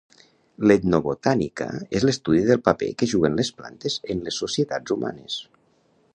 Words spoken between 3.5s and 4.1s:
plantes